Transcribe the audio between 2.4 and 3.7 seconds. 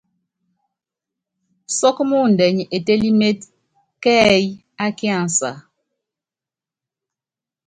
nyi etélíméte